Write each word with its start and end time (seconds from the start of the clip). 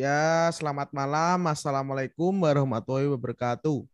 Ya, 0.00 0.48
selamat 0.56 0.96
malam. 0.96 1.44
Assalamualaikum 1.44 2.32
warahmatullahi 2.32 3.04
wabarakatuh. 3.12 3.84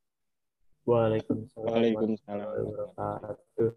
Waalaikumsalam. 0.87 1.67
Waalaikumsalam. 1.67 2.47
wabarakatuh. 2.47 3.75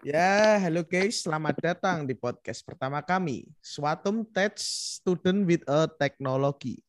Ya, 0.00 0.56
halo 0.64 0.80
guys. 0.80 1.20
Selamat 1.20 1.60
datang 1.60 2.08
di 2.08 2.16
podcast 2.16 2.64
pertama 2.64 3.04
kami, 3.04 3.44
Swatum 3.60 4.24
Tech 4.24 4.56
Student 4.56 5.44
with 5.44 5.60
a 5.68 5.84
Technology. 5.92 6.80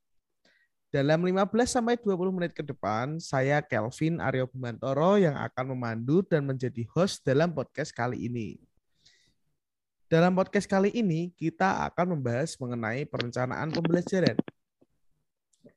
Dalam 0.95 1.20
15 1.20 1.75
sampai 1.75 2.00
20 2.00 2.32
menit 2.32 2.55
ke 2.55 2.63
depan, 2.63 3.20
saya 3.20 3.59
Kelvin 3.59 4.23
Aryo 4.23 4.47
Bimantoro 4.47 5.20
yang 5.20 5.36
akan 5.36 5.75
memandu 5.75 6.23
dan 6.23 6.47
menjadi 6.47 6.88
host 6.95 7.20
dalam 7.27 7.52
podcast 7.52 7.91
kali 7.91 8.32
ini. 8.32 8.63
Dalam 10.05 10.38
podcast 10.38 10.70
kali 10.70 10.93
ini, 10.93 11.34
kita 11.34 11.81
akan 11.89 12.13
membahas 12.13 12.53
mengenai 12.61 13.09
perencanaan 13.09 13.73
pembelajaran. 13.73 14.38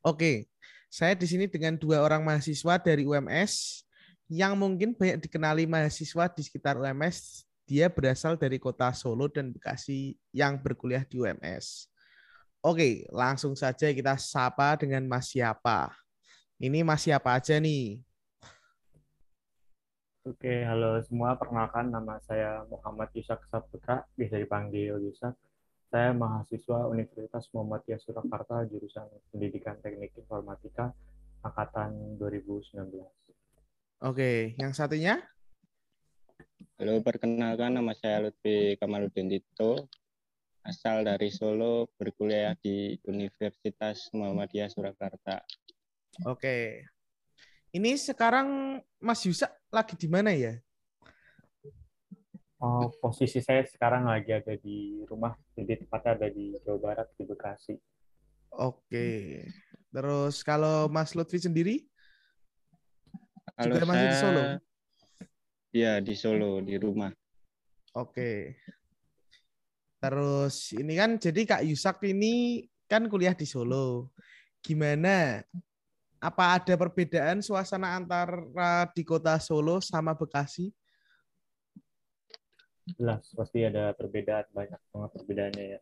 Oke, 0.05 0.53
saya 0.93 1.17
di 1.17 1.25
sini 1.25 1.49
dengan 1.49 1.81
dua 1.81 2.05
orang 2.05 2.21
mahasiswa 2.21 2.77
dari 2.77 3.09
UMS 3.09 3.81
yang 4.29 4.53
mungkin 4.53 4.93
banyak 4.93 5.25
dikenali 5.25 5.65
mahasiswa 5.65 6.29
di 6.29 6.45
sekitar 6.45 6.77
UMS. 6.77 7.49
Dia 7.65 7.89
berasal 7.89 8.37
dari 8.37 8.61
kota 8.61 8.93
Solo 8.93 9.33
dan 9.33 9.49
Bekasi 9.49 10.21
yang 10.29 10.61
berkuliah 10.61 11.09
di 11.09 11.25
UMS. 11.25 11.89
Oke, 12.61 13.09
langsung 13.09 13.57
saja 13.57 13.89
kita 13.89 14.21
sapa 14.21 14.77
dengan 14.77 15.09
Mas 15.09 15.33
siapa. 15.33 15.89
Ini 16.61 16.85
Mas 16.85 17.01
siapa 17.01 17.33
aja 17.33 17.57
nih? 17.57 18.05
Oke, 20.29 20.61
halo 20.61 21.01
semua. 21.01 21.41
Perkenalkan 21.41 21.89
nama 21.89 22.21
saya 22.21 22.61
Muhammad 22.69 23.09
Yusak 23.17 23.49
Saputra, 23.49 24.05
bisa 24.13 24.37
dipanggil 24.37 25.01
Yusak. 25.01 25.33
Saya 25.89 26.13
mahasiswa 26.13 26.85
Universitas 26.85 27.49
Muhammadiyah 27.57 27.97
Surakarta, 27.97 28.61
jurusan 28.69 29.09
Pendidikan 29.33 29.81
Teknik 29.81 30.13
Informatika, 30.21 30.93
angkatan 31.41 32.21
2019. 32.21 32.93
Oke, 34.05 34.53
yang 34.61 34.77
satunya? 34.77 35.17
Halo, 36.77 37.01
perkenalkan 37.01 37.81
nama 37.81 37.97
saya 37.97 38.29
Lutfi 38.29 38.77
Kamaludin 38.77 39.33
Tito, 39.33 39.89
asal 40.61 41.09
dari 41.09 41.33
Solo, 41.33 41.89
berkuliah 41.97 42.53
di 42.61 43.01
Universitas 43.09 44.13
Muhammadiyah 44.13 44.69
Surakarta. 44.69 45.41
Oke. 46.29 46.85
Ini 47.73 47.97
sekarang 47.97 48.81
Mas 49.01 49.25
Yusak 49.25 49.58
lagi 49.69 49.95
di 49.97 50.09
mana 50.09 50.33
ya? 50.33 50.57
Oh, 52.59 52.91
posisi 52.99 53.39
saya 53.39 53.63
sekarang 53.63 54.11
lagi 54.11 54.35
ada 54.35 54.59
di 54.59 55.07
rumah, 55.07 55.39
jadi 55.55 55.79
tepatnya 55.79 56.13
ada 56.19 56.29
di 56.33 56.59
Jawa 56.67 56.79
Barat, 56.91 57.07
di 57.15 57.23
Bekasi. 57.23 57.75
Oke. 58.51 59.47
Terus 59.95 60.43
kalau 60.43 60.91
Mas 60.91 61.15
Lutfi 61.15 61.39
sendiri? 61.39 61.87
Kalau 63.55 63.79
Juga 63.79 63.87
masih 63.87 64.03
di 64.03 64.11
saya- 64.11 64.23
Solo? 64.23 64.43
Iya, 65.71 65.93
di 66.03 66.15
Solo, 66.19 66.53
di 66.59 66.75
rumah. 66.81 67.13
Oke. 67.95 68.59
Terus 70.03 70.75
ini 70.75 70.99
kan 70.99 71.15
jadi 71.19 71.41
Kak 71.47 71.63
Yusak 71.63 72.03
ini 72.11 72.67
kan 72.91 73.07
kuliah 73.07 73.39
di 73.39 73.47
Solo. 73.47 74.11
Gimana? 74.59 75.39
Apa 76.19 76.59
ada 76.59 76.75
perbedaan 76.75 77.39
suasana 77.39 77.95
antara 77.95 78.43
di 78.91 79.07
kota 79.07 79.39
Solo 79.39 79.79
sama 79.79 80.19
Bekasi? 80.19 80.75
Jelas, 82.99 83.31
pasti 83.39 83.63
ada 83.63 83.95
perbedaan, 83.95 84.51
banyak 84.51 84.81
banget 84.91 85.11
perbedaannya 85.15 85.65
ya. 85.79 85.81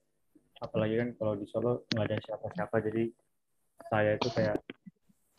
Apalagi 0.60 0.94
kan 1.00 1.08
kalau 1.16 1.34
di 1.40 1.48
Solo 1.48 1.88
nggak 1.88 2.04
ada 2.04 2.16
siapa-siapa, 2.20 2.76
jadi 2.84 3.04
saya 3.88 4.10
itu 4.20 4.28
kayak 4.28 4.60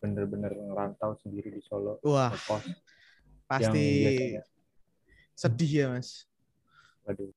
bener-bener 0.01 0.53
ngerantau 0.53 1.13
sendiri 1.21 1.53
di 1.53 1.61
Solo. 1.61 2.01
Wah, 2.01 2.33
ngekos. 2.33 2.65
pasti 3.45 3.85
biasanya- 4.01 4.45
sedih 5.37 5.71
ya, 5.71 5.85
Mas. 5.93 6.25
Waduh. 7.05 7.29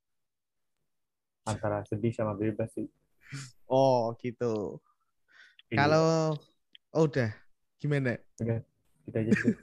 Antara 1.44 1.84
sedih 1.84 2.12
sama 2.16 2.32
bebas 2.32 2.72
sih. 2.72 2.88
Oh, 3.68 4.16
gitu. 4.16 4.80
Iya, 5.68 5.76
Kalau 5.86 6.34
oh, 6.96 7.04
udah 7.04 7.30
gimana? 7.80 8.20
kita 9.08 9.18
aja 9.24 9.32
sih. 9.32 9.54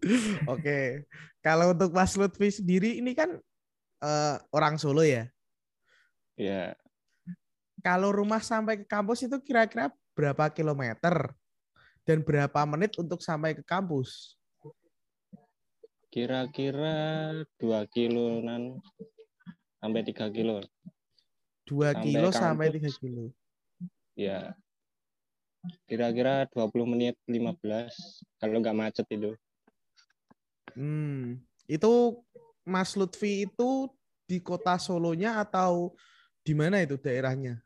Oke. 0.54 1.04
Kalau 1.42 1.74
untuk 1.74 1.90
Mas 1.92 2.14
Lutfi 2.14 2.48
sendiri 2.48 3.02
ini 3.02 3.12
kan 3.12 3.36
eh, 4.00 4.36
orang 4.54 4.78
Solo 4.78 5.02
ya. 5.04 5.28
Ya, 6.34 6.74
Kalau 7.78 8.10
rumah 8.10 8.42
sampai 8.42 8.82
ke 8.82 8.86
kampus 8.88 9.22
itu 9.22 9.38
kira-kira 9.38 9.92
berapa 10.18 10.50
kilometer 10.50 11.30
dan 12.02 12.26
berapa 12.26 12.64
menit 12.66 12.98
untuk 12.98 13.22
sampai 13.22 13.54
ke 13.54 13.62
kampus? 13.62 14.34
kira-kira 16.14 17.34
2 17.58 17.90
kiloan 17.90 18.78
sampai 19.82 20.00
3 20.06 20.30
kilo. 20.30 20.62
2 21.66 21.90
Sampai 21.90 22.04
kilo 22.06 22.28
sampai. 22.30 22.66
3 22.70 23.02
kilo. 23.02 23.34
Ya, 24.14 24.54
kira-kira 25.88 26.44
20 26.52 26.84
menit 26.88 27.14
15 27.28 28.24
kalau 28.40 28.60
nggak 28.60 28.76
macet 28.76 29.06
itu. 29.12 29.32
Hmm, 30.74 31.38
itu 31.68 31.92
Mas 32.64 32.96
Lutfi 32.96 33.46
itu 33.46 33.88
di 34.24 34.40
kota 34.40 34.80
Solonya 34.80 35.40
atau 35.40 35.92
di 36.44 36.52
mana 36.56 36.80
itu 36.80 36.96
daerahnya? 36.96 37.60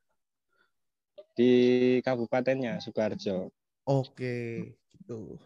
Di 1.38 1.50
kabupatennya, 2.02 2.82
Sukoharjo. 2.82 3.54
Oke, 3.86 4.74
gitu. 4.90 5.38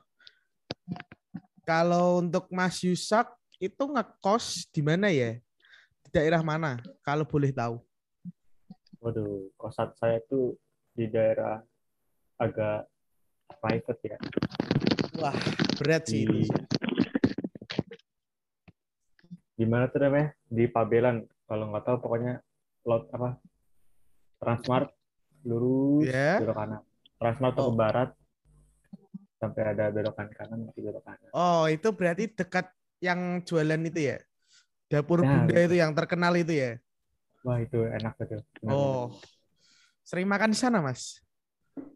Kalau 1.63 2.25
untuk 2.25 2.49
Mas 2.51 2.81
Yusak 2.83 3.29
itu 3.63 3.85
ngekos 3.87 4.67
di 4.73 4.83
mana 4.83 5.13
ya? 5.13 5.39
Di 6.03 6.11
daerah 6.11 6.43
mana? 6.43 6.81
Kalau 7.05 7.23
boleh 7.23 7.55
tahu. 7.55 7.79
Waduh, 8.99 9.53
kosan 9.55 9.93
saya 9.95 10.19
tuh 10.27 10.59
di 10.97 11.07
daerah 11.07 11.63
agak 12.43 12.91
private 13.63 14.01
ya. 14.03 14.19
Wah, 15.15 15.37
berat 15.79 16.03
sih 16.11 16.27
Di, 16.27 16.43
itu. 16.43 16.59
di 19.55 19.65
mana 19.69 19.87
tuh 19.87 20.03
namanya? 20.03 20.35
Di 20.51 20.65
Pabelan. 20.67 21.23
Kalau 21.47 21.71
nggak 21.71 21.85
tahu 21.87 21.97
pokoknya 22.03 22.43
lot 22.83 23.07
apa? 23.15 23.39
Transmart 24.43 24.91
lurus 25.47 26.11
Ya. 26.11 26.43
belok 26.43 26.57
kanan. 26.59 26.83
Transmart 27.23 27.55
Oh. 27.55 27.71
ke 27.71 27.73
barat 27.79 28.11
sampai 29.39 29.63
ada 29.75 29.91
belokan 29.95 30.29
kanan 30.35 30.59
nanti 30.67 30.81
belok 30.83 31.05
kanan. 31.07 31.31
Oh, 31.31 31.71
itu 31.71 31.89
berarti 31.95 32.27
dekat 32.27 32.67
yang 32.99 33.43
jualan 33.47 33.79
itu 33.87 34.01
ya? 34.11 34.19
Dapur 34.91 35.23
Nah, 35.23 35.47
Bunda 35.47 35.55
betul. 35.55 35.67
itu 35.71 35.77
yang 35.79 35.93
terkenal 35.95 36.33
itu 36.35 36.53
ya? 36.53 36.71
Wah 37.43 37.59
itu 37.59 37.79
enak 37.87 38.15
betul. 38.19 38.41
Oh, 38.67 39.15
sering 40.03 40.27
makan 40.27 40.55
di 40.55 40.59
sana, 40.59 40.79
Mas? 40.83 41.23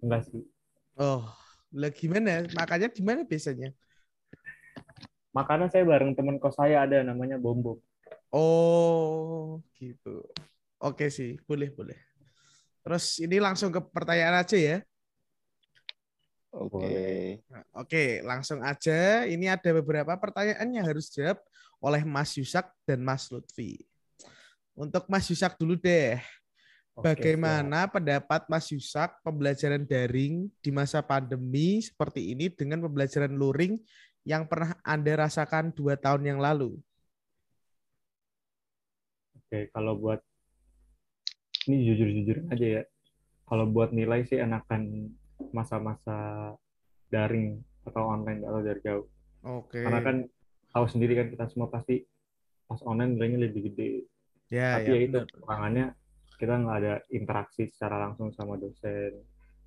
Enggak 0.02 0.28
sih. 0.28 0.42
Oh, 0.96 1.28
lah 1.76 1.92
gimana? 1.92 2.48
Makanya 2.56 2.88
gimana 2.88 3.22
biasanya? 3.22 3.72
Makanan 5.36 5.68
saya 5.68 5.84
bareng 5.84 6.16
teman 6.16 6.40
kos 6.40 6.56
saya 6.56 6.88
ada 6.88 7.04
namanya 7.04 7.36
Bombo. 7.36 7.84
Oh, 8.32 9.60
gitu. 9.76 10.24
Oke 10.80 11.12
sih, 11.12 11.36
boleh, 11.44 11.68
boleh. 11.68 11.96
Terus 12.80 13.20
ini 13.20 13.36
langsung 13.36 13.68
ke 13.68 13.80
pertanyaan 13.82 14.40
aja 14.40 14.56
ya. 14.56 14.78
Oke. 16.56 17.42
Nah, 17.52 17.64
Oke, 17.76 18.24
langsung 18.24 18.64
aja. 18.64 19.28
Ini 19.28 19.52
ada 19.52 19.70
beberapa 19.76 20.16
pertanyaan 20.16 20.68
yang 20.72 20.86
harus 20.88 21.12
dijawab 21.12 21.36
oleh 21.84 22.02
Mas 22.08 22.32
Yusak 22.40 22.72
dan 22.88 23.04
Mas 23.04 23.28
Lutfi. 23.28 23.84
Untuk 24.72 25.04
Mas 25.12 25.28
Yusak 25.28 25.60
dulu 25.60 25.76
deh. 25.76 26.16
Oke, 26.96 27.12
Bagaimana 27.12 27.84
pendapat 27.92 28.48
Mas 28.48 28.72
Yusak 28.72 29.20
pembelajaran 29.20 29.84
daring 29.84 30.48
di 30.64 30.70
masa 30.72 31.04
pandemi 31.04 31.84
seperti 31.84 32.32
ini 32.32 32.48
dengan 32.48 32.80
pembelajaran 32.88 33.36
luring 33.36 33.76
yang 34.24 34.48
pernah 34.48 34.72
Anda 34.80 35.28
rasakan 35.28 35.76
dua 35.76 36.00
tahun 36.00 36.24
yang 36.24 36.40
lalu? 36.40 36.80
Oke, 39.36 39.68
kalau 39.76 40.00
buat 40.00 40.24
ini 41.68 41.84
jujur-jujur 41.84 42.48
aja 42.48 42.66
ya. 42.80 42.82
Kalau 43.44 43.68
buat 43.68 43.92
nilai 43.92 44.24
sih 44.24 44.40
enakan 44.40 45.12
masa-masa 45.52 46.56
daring 47.12 47.60
atau 47.84 48.08
online 48.08 48.40
atau 48.40 48.60
dari 48.64 48.80
jauh. 48.80 49.06
Oke. 49.44 49.84
Karena 49.84 50.00
kan 50.00 50.16
tahu 50.72 50.86
sendiri 50.88 51.12
kan 51.12 51.28
kita 51.28 51.44
semua 51.52 51.68
pasti 51.68 52.08
pas 52.64 52.80
online 52.88 53.20
nilainya 53.20 53.52
lebih 53.52 53.68
gede. 53.68 54.08
ya, 54.48 54.80
Tapi 54.80 54.90
ya, 54.96 54.98
itu 55.04 55.18
benar. 55.20 55.28
kekurangannya 55.28 55.86
kita 56.36 56.54
nggak 56.56 56.78
ada 56.84 56.94
interaksi 57.12 57.68
secara 57.68 58.08
langsung 58.08 58.32
sama 58.32 58.60
dosen, 58.60 59.16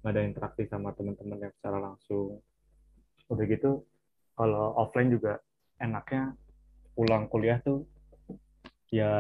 nggak 0.02 0.12
ada 0.14 0.22
interaksi 0.24 0.64
sama 0.70 0.94
teman-teman 0.94 1.50
yang 1.50 1.54
secara 1.58 1.78
langsung. 1.82 2.40
Udah 3.30 3.46
gitu, 3.46 3.84
kalau 4.34 4.74
offline 4.78 5.14
juga 5.14 5.42
enaknya 5.82 6.34
pulang 6.94 7.30
kuliah 7.30 7.62
tuh 7.64 7.86
ya 8.90 9.14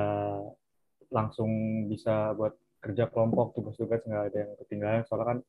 langsung 1.13 1.49
bisa 1.89 2.33
buat 2.33 2.57
kerja 2.81 3.09
kelompok 3.11 3.53
tugas-tugas 3.57 4.01
nggak 4.05 4.23
ada 4.33 4.37
yang 4.45 4.51
ketinggalan. 4.65 5.03
Soalnya 5.05 5.27
kan 5.37 5.39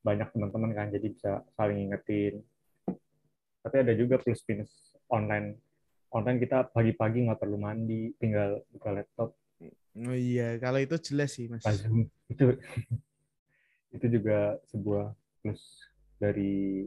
banyak 0.00 0.28
teman-teman 0.32 0.70
kan 0.72 0.86
jadi 0.88 1.06
bisa 1.12 1.44
saling 1.54 1.90
ingetin 1.90 2.40
tapi 3.60 3.76
ada 3.84 3.92
juga 3.92 4.16
plus 4.16 4.40
minus 4.48 4.72
online. 5.12 5.56
Online 6.10 6.38
kita 6.42 6.72
pagi-pagi 6.74 7.28
nggak 7.28 7.38
perlu 7.38 7.58
mandi 7.60 8.10
tinggal 8.18 8.64
buka 8.72 8.90
laptop 8.90 9.36
iya, 10.20 10.48
kalau 10.60 10.76
itu 10.76 10.96
jelas 11.00 11.32
sih, 11.32 11.48
Mas. 11.48 11.64
Itu 12.28 12.44
itu 13.96 14.06
juga 14.06 14.60
sebuah 14.70 15.16
plus 15.42 15.88
dari 16.20 16.86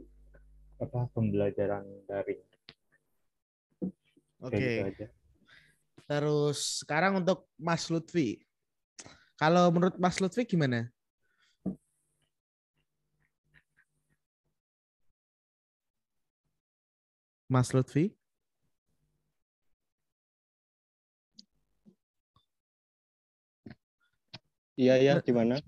apa 0.80 1.10
pembelajaran 1.12 1.84
daring 2.08 2.40
Oke. 4.44 4.56
kayak 4.56 4.94
gitu 4.94 5.06
Terus 6.04 6.84
sekarang 6.84 7.24
untuk 7.24 7.48
Mas 7.56 7.88
Lutfi. 7.88 8.36
Kalau 9.40 9.72
menurut 9.72 9.96
Mas 9.96 10.20
Lutfi 10.20 10.44
gimana? 10.44 10.92
Mas 17.48 17.72
Lutfi? 17.72 18.12
Iya 24.74 24.94
ya, 24.98 25.14
gimana? 25.22 25.62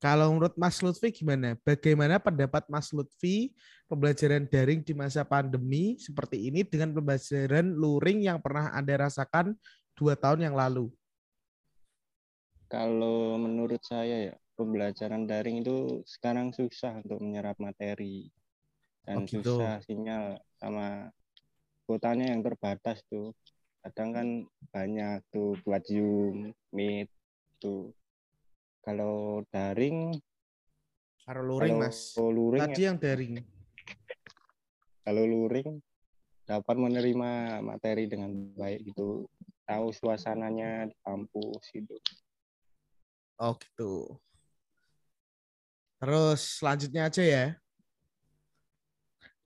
Kalau 0.00 0.32
menurut 0.32 0.56
Mas 0.56 0.80
Lutfi 0.80 1.12
gimana? 1.12 1.60
Bagaimana 1.60 2.16
pendapat 2.16 2.64
Mas 2.72 2.88
Lutfi 2.88 3.52
pembelajaran 3.84 4.48
daring 4.48 4.80
di 4.80 4.96
masa 4.96 5.28
pandemi 5.28 6.00
seperti 6.00 6.48
ini 6.48 6.64
dengan 6.64 6.96
pembelajaran 6.96 7.76
luring 7.76 8.24
yang 8.24 8.40
pernah 8.40 8.72
Anda 8.72 8.96
rasakan 8.96 9.52
dua 9.92 10.16
tahun 10.16 10.48
yang 10.48 10.56
lalu? 10.56 10.88
Kalau 12.72 13.36
menurut 13.36 13.84
saya 13.84 14.32
ya, 14.32 14.34
pembelajaran 14.56 15.28
daring 15.28 15.60
itu 15.60 16.00
sekarang 16.08 16.56
susah 16.56 17.04
untuk 17.04 17.20
menyerap 17.20 17.60
materi. 17.60 18.32
Dan 19.04 19.24
Oh, 19.24 19.28
gitu. 19.28 19.44
susah 19.44 19.84
sinyal 19.84 20.40
sama 20.56 21.12
kuotanya 21.84 22.32
yang 22.32 22.40
terbatas 22.40 23.04
tuh. 23.08 23.36
Kadang 23.84 24.10
kan 24.16 24.28
banyak 24.72 25.24
tuh 25.28 25.60
buat 25.64 25.84
Zoom, 25.84 26.56
Meet 26.72 27.08
tuh. 27.60 27.92
Kalau 28.80 29.44
daring, 29.52 30.16
Kalau 31.28 31.42
luring, 31.44 31.76
kalau 31.76 31.84
Mas. 31.84 32.16
luring 32.16 32.62
Tadi 32.72 32.82
yang 32.82 32.96
daring. 32.98 33.34
kalau 35.00 35.24
luring 35.24 35.80
dapat 36.44 36.76
menerima 36.76 37.60
materi 37.64 38.04
dengan 38.06 38.30
baik 38.54 38.92
gitu 38.92 39.24
tahu 39.64 39.90
suasananya 39.96 40.86
di 40.90 40.96
kampus 41.02 41.62
gitu 41.72 41.96
Oh 43.40 43.56
gitu. 43.56 44.20
Terus 45.96 46.60
selanjutnya 46.60 47.08
aja 47.08 47.24
ya. 47.24 47.44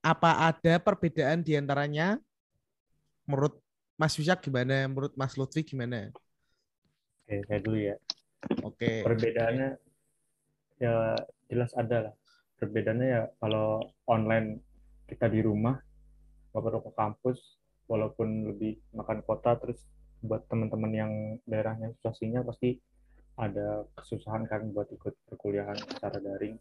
Apa 0.03 0.51
ada 0.51 0.83
perbedaan 0.83 1.47
di 1.47 1.55
antaranya? 1.55 2.19
Menurut 3.31 3.63
Mas 3.95 4.19
Wisak 4.19 4.43
gimana? 4.43 4.91
Menurut 4.91 5.15
Mas 5.15 5.39
Lutfi 5.39 5.63
gimana? 5.63 6.11
oke 7.25 7.35
saya 7.47 7.61
dulu 7.63 7.79
ya 7.79 7.97
Oke. 8.65 9.05
perbedaannya 9.05 9.71
ya 10.83 11.17
jelas 11.49 11.73
ada 11.77 12.11
lah. 12.11 12.15
Perbedaannya 12.59 13.09
ya 13.09 13.23
kalau 13.39 13.83
online 14.09 14.61
kita 15.09 15.29
di 15.29 15.41
rumah 15.45 15.77
nggak 16.51 16.63
perlu 16.63 16.81
ke 16.87 16.93
kampus 16.95 17.39
walaupun 17.91 18.49
lebih 18.55 18.81
makan 18.97 19.21
kota 19.27 19.59
terus 19.61 19.85
buat 20.25 20.49
teman-teman 20.49 20.93
yang 20.95 21.13
daerahnya 21.45 21.93
susah 22.01 22.15
sinyal 22.17 22.49
pasti 22.49 22.81
ada 23.37 23.85
kesusahan 23.99 24.47
kan 24.47 24.71
buat 24.71 24.89
ikut 24.95 25.13
perkuliahan 25.29 25.77
secara 25.77 26.23
daring. 26.23 26.57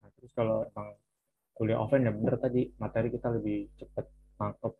Nah, 0.00 0.10
terus 0.16 0.32
kalau 0.32 0.64
emang 0.64 0.94
kuliah 1.52 1.78
offline 1.82 2.08
ya 2.08 2.14
bener 2.14 2.38
tadi 2.40 2.70
materi 2.80 3.12
kita 3.12 3.28
lebih 3.28 3.68
cepat 3.76 4.06
nangkep 4.40 4.72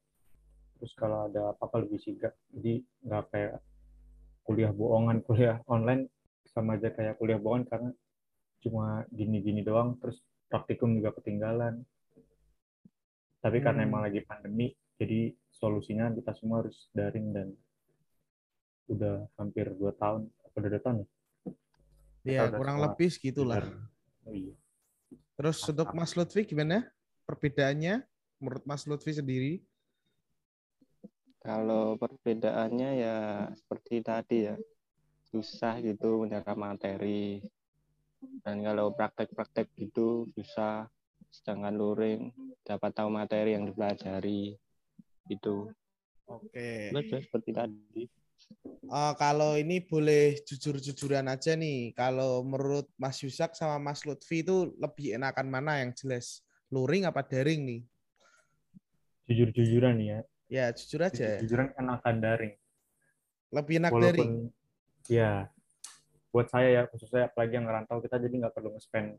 terus 0.79 0.93
kalau 0.99 1.29
ada 1.29 1.53
apa-apa 1.55 1.85
lebih 1.85 1.99
sigap. 2.01 2.33
Jadi 2.55 2.83
nggak 3.05 3.23
kayak 3.35 3.59
kuliah 4.43 4.71
bohongan 4.75 5.23
kuliah 5.27 5.59
online 5.71 6.09
sama 6.49 6.77
aja 6.77 6.91
kayak 6.93 7.17
kuliah 7.19 7.39
bohongan 7.41 7.67
karena 7.69 7.91
cuma 8.63 9.03
gini-gini 9.11 9.63
doang 9.67 9.99
terus 9.99 10.23
praktikum 10.47 10.95
juga 10.95 11.11
ketinggalan 11.19 11.83
tapi 13.43 13.59
karena 13.59 13.83
Hmm. 13.83 13.89
emang 13.91 14.03
lagi 14.07 14.23
pandemi 14.23 14.71
jadi 15.01 15.35
solusinya 15.51 16.15
kita 16.15 16.31
semua 16.39 16.63
harus 16.63 16.87
daring 16.95 17.35
dan 17.35 17.49
udah 18.87 19.27
hampir 19.39 19.67
dua 19.75 19.91
tahun 19.97 20.31
apa 20.47 20.57
dua 20.63 20.83
tahun 20.83 20.97
ya? 21.03 21.09
Ya, 22.23 22.41
udah 22.47 22.59
kurang 22.59 22.79
lebih 22.79 23.09
segitulah. 23.11 23.67
oh, 24.23 24.31
iya 24.31 24.55
Terus 25.35 25.59
untuk 25.67 25.91
Mas 25.91 26.15
Lutfi 26.15 26.47
gimana? 26.47 26.87
Perbedaannya 27.27 28.05
menurut 28.39 28.63
Mas 28.63 28.87
Lutfi 28.87 29.11
sendiri? 29.11 29.59
Kalau 31.43 31.99
perbedaannya 31.99 32.91
ya 33.03 33.17
seperti 33.59 33.99
tadi 34.01 34.39
ya 34.47 34.57
susah 35.35 35.83
gitu 35.83 36.23
menyerap 36.23 36.55
materi 36.55 37.43
dan 38.47 38.63
kalau 38.63 38.95
praktek-praktek 38.95 39.67
gitu 39.75 40.31
susah 40.39 40.87
sedangkan 41.35 41.75
luring 41.75 42.31
dapat 42.63 42.95
tahu 42.95 43.11
materi 43.11 43.59
yang 43.59 43.67
dipelajari 43.67 44.55
itu 45.27 45.69
Oke. 46.31 46.95
Udah, 46.95 47.21
seperti 47.21 47.51
tadi 47.51 48.07
Oh, 48.93 49.13
kalau 49.17 49.57
ini 49.57 49.81
boleh 49.81 50.37
jujur-jujuran 50.45 51.25
aja 51.25 51.57
nih. 51.57 51.97
Kalau 51.97 52.45
menurut 52.45 52.85
Mas 53.01 53.25
Yusak 53.25 53.57
sama 53.57 53.81
Mas 53.81 54.05
Lutfi 54.05 54.45
itu 54.45 54.77
lebih 54.77 55.17
enakan 55.17 55.49
mana 55.49 55.81
yang 55.81 55.97
jelas? 55.97 56.45
Luring 56.69 57.09
apa 57.09 57.25
daring 57.25 57.65
nih? 57.65 57.83
jujur-jujuran 59.33 59.95
nih 59.97 60.09
ya 60.13 60.21
Ya, 60.53 60.69
jujur 60.69 61.01
aja. 61.01 61.17
jujur-jujuran 61.41 61.73
enakan 61.81 62.17
daring 62.21 62.55
Lebih 63.49 63.75
enak 63.81 63.91
walaupun 63.91 64.13
daring. 64.13 64.33
ya 65.09 65.49
buat 66.29 66.49
saya 66.49 66.69
ya 66.69 66.83
khususnya 66.89 67.29
apalagi 67.29 67.57
yang 67.57 67.65
ngerantau 67.65 68.01
kita 68.01 68.17
jadi 68.17 68.35
nggak 68.45 68.53
perlu 68.53 68.73
nge-spend 68.73 69.17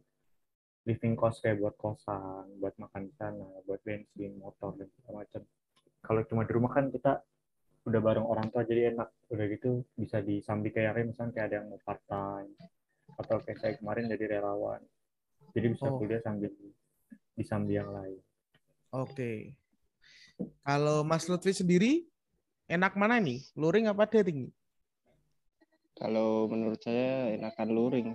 living 0.85 1.13
cost 1.13 1.41
kayak 1.41 1.57
buat 1.57 1.73
kosan 1.77 2.57
buat 2.57 2.73
makan 2.77 3.09
di 3.09 3.13
sana 3.13 3.45
buat 3.65 3.81
bensin 3.81 4.37
motor 4.37 4.73
dan 4.77 4.89
segala 4.93 5.21
macam 5.21 5.41
kalau 6.01 6.21
cuma 6.25 6.41
di 6.45 6.51
rumah 6.53 6.71
kan 6.73 6.89
kita 6.89 7.21
udah 7.85 8.01
bareng 8.01 8.25
orang 8.25 8.47
tua 8.49 8.65
jadi 8.65 8.93
enak 8.93 9.09
udah 9.29 9.45
gitu 9.45 9.85
bisa 9.93 10.21
disambi 10.21 10.69
kayak 10.69 11.05
misalnya 11.05 11.33
kayak 11.33 11.45
ada 11.49 11.55
yang 11.61 11.67
mau 11.69 11.81
part 11.81 12.01
time 12.05 12.49
atau 13.13 13.37
kayak 13.41 13.57
saya 13.61 13.73
kemarin 13.77 14.09
jadi 14.09 14.25
relawan 14.37 14.81
jadi 15.53 15.67
bisa 15.69 15.85
Oh. 15.85 15.97
kuliah 15.97 16.21
sambil 16.21 16.49
disambi 17.33 17.77
yang 17.77 17.89
lain 17.89 18.21
Oke. 18.89 19.53
Kalau 20.63 21.03
Mas 21.05 21.27
Lutfi 21.29 21.53
sendiri 21.53 22.07
enak 22.67 22.95
mana 22.97 23.19
nih? 23.19 23.43
Luring 23.55 23.87
apa 23.91 24.07
daring? 24.09 24.49
kalau 25.93 26.49
menurut 26.49 26.81
saya 26.81 27.31
enakan 27.37 27.69
luring 27.69 28.07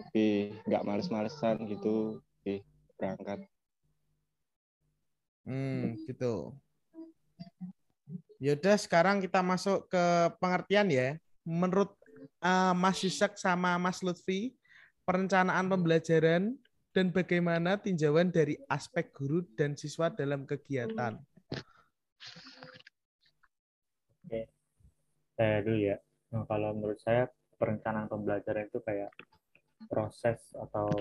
lebih 0.00 0.58
nggak 0.64 0.82
males-malesan 0.82 1.62
gitu 1.68 2.18
lebih 2.40 2.64
berangkat 2.96 3.40
Hmm, 5.40 5.96
gitu. 6.04 6.52
Yaudah, 8.38 8.76
sekarang 8.76 9.18
kita 9.18 9.40
masuk 9.40 9.88
ke 9.88 10.04
pengertian 10.36 10.86
ya. 10.92 11.16
Menurut 11.42 11.96
eh, 12.44 12.74
Mas 12.76 13.00
Yusak 13.02 13.40
sama 13.40 13.74
Mas 13.80 14.04
Lutfi, 14.04 14.52
perencanaan 15.08 15.64
pembelajaran 15.66 16.54
dan 16.90 17.14
bagaimana 17.14 17.78
tinjauan 17.78 18.34
dari 18.34 18.58
aspek 18.66 19.14
guru 19.14 19.46
dan 19.54 19.78
siswa 19.78 20.10
dalam 20.10 20.46
kegiatan. 20.46 21.18
saya 25.40 25.64
dulu 25.64 25.78
ya. 25.80 25.96
Nah, 26.36 26.44
kalau 26.44 26.76
menurut 26.76 27.00
saya 27.00 27.24
perencanaan 27.56 28.12
pembelajaran 28.12 28.68
itu 28.68 28.76
kayak 28.84 29.08
proses 29.88 30.52
atau 30.52 30.92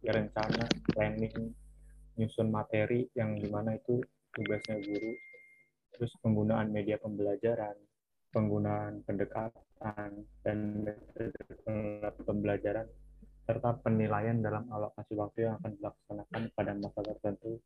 rencana, 0.00 0.64
planning, 0.96 1.52
nyusun 2.16 2.48
materi 2.48 3.04
yang 3.12 3.36
di 3.36 3.52
mana 3.52 3.76
itu 3.76 4.00
tugasnya 4.32 4.80
guru, 4.80 5.12
terus 5.92 6.16
penggunaan 6.24 6.72
media 6.72 6.96
pembelajaran, 6.96 7.76
penggunaan 8.32 9.04
pendekatan 9.04 10.24
dan 10.40 10.58
metode 10.80 11.36
pembelajaran, 12.24 12.88
serta 13.52 13.76
penilaian 13.84 14.40
dalam 14.40 14.64
alokasi 14.72 15.12
waktu 15.12 15.44
yang 15.44 15.60
akan 15.60 15.76
dilaksanakan 15.76 16.42
pada 16.56 16.72
masa 16.72 17.00
tertentu 17.04 17.60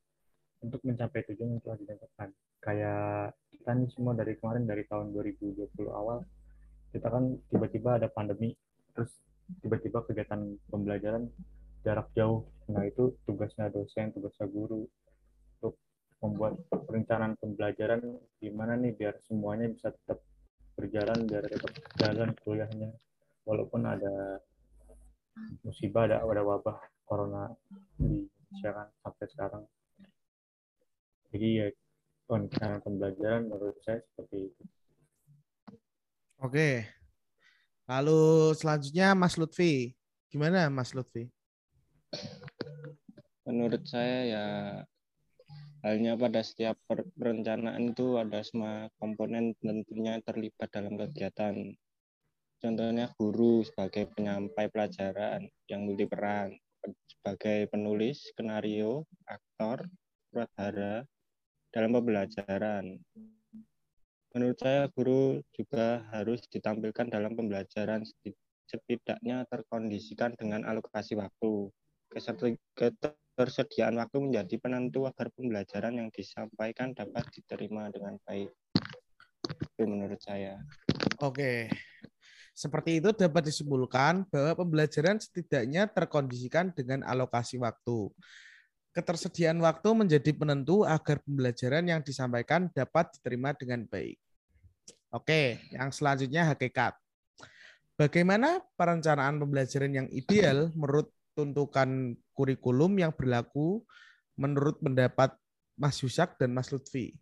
untuk 0.66 0.82
mencapai 0.82 1.22
tujuan 1.30 1.54
yang 1.54 1.62
telah 1.62 1.78
ditentukan. 1.78 2.28
Kayak 2.58 3.38
kita 3.54 3.70
nih 3.70 3.90
semua 3.94 4.18
dari 4.18 4.34
kemarin 4.34 4.66
dari 4.66 4.82
tahun 4.90 5.14
2020 5.14 5.62
awal 5.94 6.26
kita 6.96 7.12
kan 7.12 7.36
tiba-tiba 7.52 8.00
ada 8.00 8.08
pandemi 8.08 8.56
terus 8.96 9.12
tiba-tiba 9.60 10.00
kegiatan 10.08 10.56
pembelajaran 10.72 11.28
jarak 11.84 12.08
jauh 12.16 12.48
nah 12.72 12.82
itu 12.82 13.12
tugasnya 13.28 13.68
dosen 13.68 14.16
tugasnya 14.16 14.48
guru 14.48 14.88
untuk 15.60 15.76
membuat 16.24 16.56
perencanaan 16.72 17.36
pembelajaran 17.36 18.00
gimana 18.40 18.80
nih 18.80 18.96
biar 18.96 19.20
semuanya 19.28 19.68
bisa 19.68 19.92
tetap 19.92 20.24
berjalan 20.72 21.28
biar 21.28 21.44
tetap 21.44 21.72
jalan 22.00 22.30
kuliahnya 22.40 22.90
walaupun 23.44 23.84
ada 23.84 24.40
musibah 25.62 26.08
ada 26.08 26.24
ada 26.24 26.42
wabah 26.42 26.78
corona 27.04 27.52
di 28.00 28.24
Indonesia 28.26 28.70
kan 28.72 28.88
sampai 29.04 29.26
sekarang. 29.30 29.64
Jadi 31.30 31.48
ya 31.60 31.68
cara 32.58 32.82
pembelajaran 32.82 33.46
menurut 33.46 33.78
saya 33.86 34.02
seperti 34.02 34.50
itu. 34.50 34.62
Oke. 36.42 36.90
Lalu 37.86 38.52
selanjutnya 38.58 39.14
Mas 39.14 39.38
Lutfi. 39.38 39.94
Gimana 40.26 40.66
Mas 40.66 40.90
Lutfi? 40.90 41.30
Menurut 43.46 43.86
saya 43.86 44.18
ya 44.26 44.46
halnya 45.86 46.18
pada 46.18 46.42
setiap 46.42 46.74
perencanaan 47.14 47.94
itu 47.94 48.18
ada 48.18 48.42
semua 48.42 48.90
komponen 48.98 49.54
tentunya 49.62 50.18
terlibat 50.26 50.66
dalam 50.74 50.98
kegiatan. 50.98 51.78
Contohnya 52.56 53.12
guru 53.20 53.60
sebagai 53.62 54.08
penyampai 54.16 54.72
pelajaran 54.72 55.44
yang 55.68 55.84
multiperan, 55.84 56.56
sebagai 57.04 57.68
penulis, 57.68 58.32
skenario, 58.32 59.04
aktor, 59.28 59.84
sutradara 60.30 61.04
dalam 61.74 61.90
pembelajaran. 61.92 62.84
Menurut 64.36 64.58
saya 64.60 64.88
guru 64.92 65.40
juga 65.56 66.04
harus 66.12 66.44
ditampilkan 66.48 67.08
dalam 67.08 67.32
pembelajaran 67.36 68.04
setidaknya 68.66 69.48
terkondisikan 69.48 70.36
dengan 70.36 70.64
alokasi 70.68 71.16
waktu 71.16 71.72
ketersediaan 72.76 73.96
waktu 73.96 74.16
menjadi 74.20 74.56
penentu 74.60 75.04
agar 75.08 75.28
pembelajaran 75.32 76.00
yang 76.00 76.08
disampaikan 76.12 76.92
dapat 76.92 77.24
diterima 77.32 77.88
dengan 77.92 78.16
baik. 78.24 78.48
Itu 79.76 79.84
menurut 79.84 80.20
saya. 80.20 80.60
Oke. 81.24 81.68
Seperti 82.56 83.04
itu 83.04 83.12
dapat 83.12 83.52
disimpulkan 83.52 84.24
bahwa 84.32 84.64
pembelajaran 84.64 85.20
setidaknya 85.20 85.92
terkondisikan 85.92 86.72
dengan 86.72 87.04
alokasi 87.04 87.60
waktu. 87.60 88.08
Ketersediaan 88.96 89.60
waktu 89.60 89.92
menjadi 89.92 90.32
penentu 90.32 90.80
agar 90.88 91.20
pembelajaran 91.20 91.84
yang 91.84 92.00
disampaikan 92.00 92.72
dapat 92.72 93.12
diterima 93.12 93.52
dengan 93.52 93.84
baik. 93.84 94.16
Oke, 95.12 95.60
yang 95.68 95.92
selanjutnya 95.92 96.48
hakikat. 96.48 96.96
Bagaimana 98.00 98.64
perencanaan 98.72 99.36
pembelajaran 99.36 99.92
yang 99.92 100.08
ideal 100.08 100.72
menurut 100.72 101.12
tuntukan 101.36 102.16
kurikulum 102.32 102.96
yang 102.96 103.12
berlaku 103.12 103.84
menurut 104.32 104.80
pendapat 104.80 105.36
Mas 105.76 106.00
Yusak 106.00 106.40
dan 106.40 106.56
Mas 106.56 106.72
Lutfi? 106.72 107.12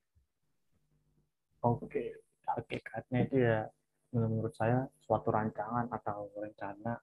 Oke, 1.59 2.23
hakikatnya 2.47 3.19
itu 3.26 3.37
ya 3.43 3.67
menurut 4.14 4.54
saya 4.54 4.87
suatu 5.02 5.35
rancangan 5.35 5.90
atau 5.90 6.30
rencana 6.38 6.94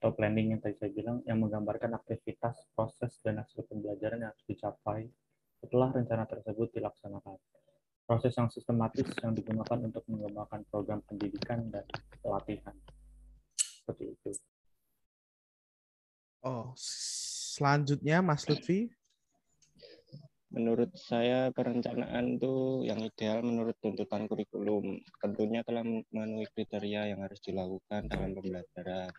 atau 0.00 0.10
planning 0.16 0.56
yang 0.56 0.60
tadi 0.64 0.74
saya 0.80 0.90
bilang 0.96 1.20
yang 1.28 1.38
menggambarkan 1.38 1.92
aktivitas, 1.92 2.56
proses, 2.72 3.20
dan 3.20 3.38
hasil 3.38 3.68
pembelajaran 3.68 4.24
yang 4.24 4.32
harus 4.32 4.44
dicapai 4.48 5.06
setelah 5.60 5.92
rencana 5.92 6.24
tersebut 6.24 6.72
dilaksanakan. 6.72 7.36
Proses 8.08 8.32
yang 8.34 8.48
sistematis 8.50 9.06
yang 9.22 9.36
digunakan 9.36 9.78
untuk 9.86 10.02
mengembangkan 10.10 10.66
program 10.72 10.98
pendidikan 11.06 11.68
dan 11.70 11.84
pelatihan. 12.18 12.74
Seperti 13.54 14.10
itu. 14.10 14.32
Oh, 16.42 16.72
selanjutnya 16.74 18.24
Mas 18.24 18.48
Lutfi. 18.48 18.88
Menurut 20.50 20.90
saya 20.98 21.54
perencanaan 21.54 22.34
itu 22.34 22.82
yang 22.82 22.98
ideal 22.98 23.38
menurut 23.46 23.78
tuntutan 23.78 24.26
kurikulum. 24.26 24.98
Tentunya 25.22 25.62
telah 25.62 25.86
memenuhi 25.86 26.50
kriteria 26.50 27.14
yang 27.14 27.22
harus 27.22 27.38
dilakukan 27.38 28.10
dalam 28.10 28.34
pembelajaran. 28.34 29.14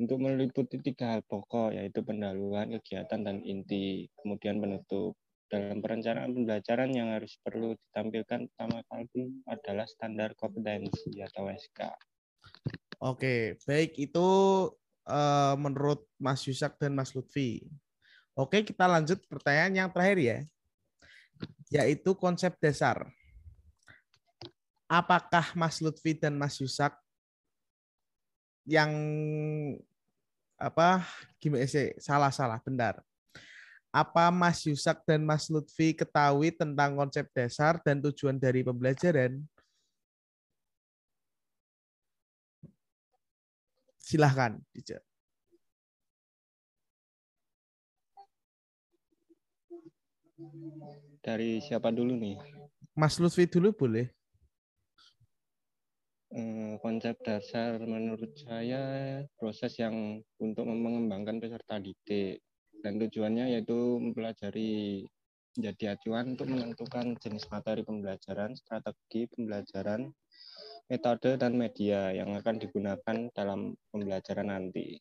Untuk 0.00 0.16
meliputi 0.20 0.80
tiga 0.80 1.16
hal 1.16 1.22
pokok, 1.24 1.76
yaitu 1.76 2.00
pendahuluan, 2.00 2.72
kegiatan, 2.80 3.20
dan 3.20 3.44
inti, 3.44 4.08
kemudian 4.16 4.60
penutup. 4.60 5.12
Dalam 5.46 5.84
perencanaan 5.84 6.32
pembelajaran 6.32 6.90
yang 6.96 7.12
harus 7.12 7.36
perlu 7.44 7.76
ditampilkan 7.76 8.48
pertama 8.48 8.80
kali 8.88 9.44
adalah 9.44 9.84
standar 9.84 10.32
kompetensi 10.40 11.20
atau 11.20 11.52
SK. 11.52 11.80
Oke, 13.04 13.60
baik 13.68 13.92
itu 14.00 14.28
uh, 15.04 15.54
menurut 15.60 16.08
Mas 16.16 16.44
Yusak 16.48 16.80
dan 16.80 16.96
Mas 16.96 17.12
Lutfi. 17.12 17.62
Oke, 18.36 18.60
kita 18.60 18.84
lanjut 18.84 19.16
pertanyaan 19.32 19.72
yang 19.72 19.88
terakhir 19.88 20.18
ya. 20.20 20.38
Yaitu 21.72 22.12
konsep 22.12 22.52
dasar. 22.60 23.08
Apakah 24.84 25.56
Mas 25.56 25.80
Lutfi 25.80 26.12
dan 26.12 26.36
Mas 26.36 26.60
Yusak 26.60 26.92
yang 28.68 28.92
apa 30.58 31.06
gimana 31.38 31.68
sih 31.70 31.94
salah 32.02 32.34
salah 32.34 32.58
benar 32.58 32.98
apa 33.94 34.32
Mas 34.34 34.66
Yusak 34.66 35.06
dan 35.06 35.22
Mas 35.22 35.46
Lutfi 35.46 35.94
ketahui 35.94 36.50
tentang 36.50 36.98
konsep 36.98 37.30
dasar 37.30 37.78
dan 37.84 38.02
tujuan 38.02 38.34
dari 38.40 38.66
pembelajaran 38.66 39.38
Silahkan, 44.06 44.62
Dari 51.22 51.58
siapa 51.58 51.90
dulu 51.90 52.14
nih? 52.14 52.36
Mas 52.94 53.18
Lutfi 53.18 53.50
dulu 53.50 53.74
boleh. 53.74 54.06
Eh, 56.36 56.74
konsep 56.82 57.16
dasar 57.22 57.78
menurut 57.78 58.34
saya 58.34 59.22
proses 59.38 59.72
yang 59.78 60.20
untuk 60.42 60.66
mengembangkan 60.66 61.38
peserta 61.38 61.78
didik 61.78 62.42
dan 62.82 62.98
tujuannya 62.98 63.56
yaitu 63.56 64.02
mempelajari 64.02 65.06
menjadi 65.56 65.96
acuan 65.96 66.36
untuk 66.36 66.52
menentukan 66.52 67.16
jenis 67.16 67.48
materi 67.48 67.80
pembelajaran, 67.80 68.52
strategi 68.52 69.24
pembelajaran, 69.32 70.12
metode 70.92 71.40
dan 71.40 71.56
media 71.56 72.12
yang 72.12 72.36
akan 72.36 72.60
digunakan 72.60 73.16
dalam 73.32 73.72
pembelajaran 73.88 74.52
nanti. 74.52 75.00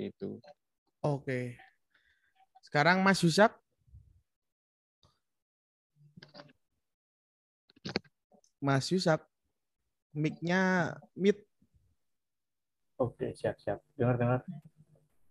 Itu. 0.00 0.40
Oke. 1.04 1.60
Sekarang 2.64 3.04
Mas 3.04 3.20
Yusak. 3.20 3.52
Mas 8.60 8.92
Yusak, 8.92 9.24
mic-nya 10.12 10.92
mute. 11.16 11.40
Oke, 13.00 13.32
siap-siap. 13.32 13.80
Dengar-dengar. 13.96 14.44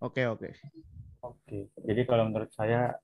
Oke, 0.01 0.25
oke. 0.25 0.49
Oke, 1.19 1.69
jadi 1.85 2.01
kalau 2.07 2.31
menurut 2.31 2.49
saya 2.55 2.95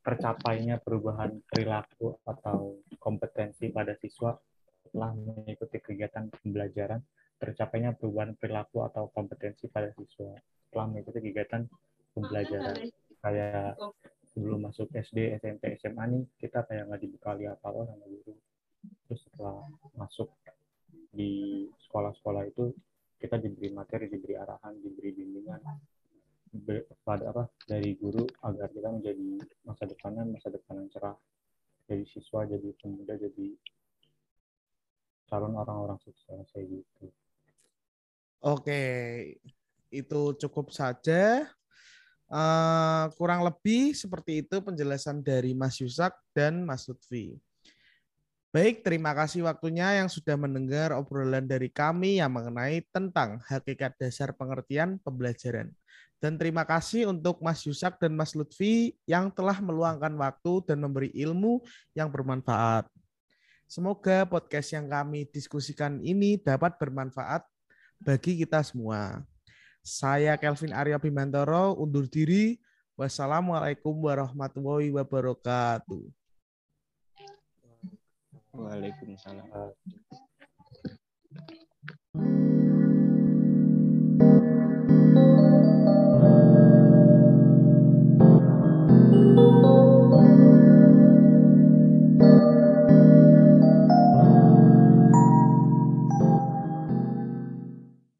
tercapainya 0.00 0.78
perubahan 0.80 1.42
perilaku 1.48 2.16
atau 2.24 2.80
kompetensi 2.96 3.68
pada 3.68 3.92
siswa 3.98 4.32
setelah 4.84 5.10
mengikuti 5.12 5.82
kegiatan 5.82 6.30
pembelajaran, 6.30 7.02
tercapainya 7.36 7.92
perubahan 7.98 8.38
perilaku 8.38 8.86
atau 8.86 9.10
kompetensi 9.10 9.66
pada 9.66 9.90
siswa 9.92 10.32
setelah 10.64 10.86
mengikuti 10.86 11.18
kegiatan 11.18 11.66
pembelajaran. 12.14 12.76
Kayak 13.18 13.74
sebelum 14.30 14.70
masuk 14.70 14.92
SD, 14.94 15.34
SMP, 15.40 15.74
SMA 15.82 16.04
nih, 16.14 16.22
kita 16.38 16.62
kayak 16.68 16.88
nggak 16.88 17.02
dibekali 17.02 17.44
apa-apa 17.50 17.90
sama 17.90 18.06
guru. 18.06 18.38
Terus 19.08 19.20
setelah 19.28 19.64
masuk 19.96 20.32
di 21.14 21.64
sekolah-sekolah 21.88 22.42
itu, 22.48 22.74
kita 23.20 23.38
diberi 23.40 23.70
materi, 23.72 24.10
diberi 24.10 24.34
arahan, 24.36 24.76
diberi 24.80 25.10
bimbingan 25.14 25.60
pada 27.02 27.34
apa 27.34 27.44
dari 27.66 27.98
guru 27.98 28.22
agar 28.46 28.70
kita 28.70 28.86
menjadi 28.86 29.42
masa 29.66 29.90
depannya 29.90 30.22
masa 30.22 30.54
depan 30.54 30.86
yang 30.86 30.88
cerah 30.94 31.16
jadi 31.90 32.04
siswa 32.14 32.46
jadi 32.46 32.68
pemuda 32.78 33.18
jadi 33.18 33.58
calon 35.28 35.56
orang-orang 35.58 35.98
sukses 36.04 36.46
kayak 36.54 36.68
gitu. 36.68 37.10
Oke, 38.44 38.82
itu 39.88 40.20
cukup 40.36 40.68
saja. 40.70 41.48
Uh, 42.28 43.08
kurang 43.20 43.44
lebih 43.44 43.92
seperti 43.92 44.44
itu 44.44 44.56
penjelasan 44.60 45.20
dari 45.20 45.52
Mas 45.52 45.80
Yusak 45.80 46.12
dan 46.36 46.64
Mas 46.64 46.84
Lutfi. 46.88 47.36
Baik, 48.54 48.86
terima 48.86 49.10
kasih 49.18 49.42
waktunya 49.42 49.98
yang 49.98 50.06
sudah 50.06 50.38
mendengar 50.38 50.94
obrolan 50.94 51.42
dari 51.42 51.66
kami 51.66 52.22
yang 52.22 52.30
mengenai 52.30 52.86
tentang 52.94 53.42
hakikat 53.50 53.98
dasar 53.98 54.30
pengertian 54.30 55.02
pembelajaran. 55.02 55.74
Dan 56.22 56.38
terima 56.38 56.62
kasih 56.62 57.10
untuk 57.10 57.42
Mas 57.42 57.66
Yusak 57.66 57.98
dan 57.98 58.14
Mas 58.14 58.30
Lutfi 58.30 58.94
yang 59.10 59.26
telah 59.34 59.58
meluangkan 59.58 60.14
waktu 60.14 60.70
dan 60.70 60.78
memberi 60.86 61.10
ilmu 61.18 61.66
yang 61.98 62.06
bermanfaat. 62.06 62.86
Semoga 63.66 64.22
podcast 64.22 64.70
yang 64.70 64.86
kami 64.86 65.26
diskusikan 65.26 65.98
ini 65.98 66.38
dapat 66.38 66.78
bermanfaat 66.78 67.42
bagi 67.98 68.38
kita 68.38 68.62
semua. 68.62 69.26
Saya 69.82 70.38
Kelvin 70.38 70.70
Arya 70.70 71.02
Bimantoro 71.02 71.74
undur 71.74 72.06
diri. 72.06 72.62
Wassalamualaikum 72.94 73.98
warahmatullahi 73.98 74.94
wabarakatuh. 74.94 76.23
Waalaikumsalam. 78.62 79.48